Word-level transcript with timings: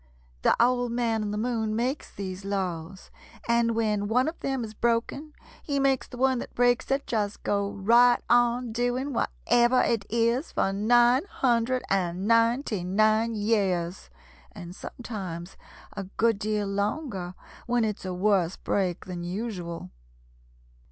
The 0.41 0.55
Old 0.59 0.91
Man 0.91 1.21
in 1.21 1.29
the 1.29 1.37
Moon 1.37 1.75
makes 1.75 2.09
these 2.09 2.43
laws, 2.43 3.11
and 3.47 3.75
when 3.75 4.07
one 4.07 4.27
of 4.27 4.39
them 4.39 4.63
is 4.63 4.73
broken 4.73 5.33
he 5.61 5.79
makes 5.79 6.07
the 6.07 6.17
one 6.17 6.39
that 6.39 6.55
breaks 6.55 6.89
it 6.89 7.05
just 7.05 7.43
go 7.43 7.69
right 7.69 8.19
on 8.27 8.71
doing 8.71 9.13
whatever 9.13 9.79
it 9.83 10.07
is 10.09 10.53
for 10.53 10.73
nine 10.73 11.25
hundred 11.29 11.83
and 11.87 12.27
ninety 12.27 12.83
nine 12.83 13.35
years, 13.35 14.09
and 14.53 14.75
sometimes 14.75 15.55
a 15.95 16.05
good 16.05 16.39
deal 16.39 16.65
longer 16.65 17.35
when 17.67 17.85
it's 17.85 18.03
a 18.03 18.11
worse 18.11 18.57
break 18.57 19.05
than 19.05 19.23
usual. 19.23 19.91